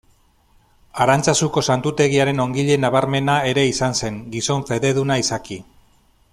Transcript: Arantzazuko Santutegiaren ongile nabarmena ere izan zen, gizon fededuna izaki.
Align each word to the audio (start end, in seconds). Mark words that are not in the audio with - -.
Arantzazuko 1.05 1.63
Santutegiaren 1.73 2.43
ongile 2.45 2.79
nabarmena 2.87 3.37
ere 3.53 3.69
izan 3.75 3.97
zen, 4.03 4.21
gizon 4.37 4.69
fededuna 4.71 5.23
izaki. 5.27 5.63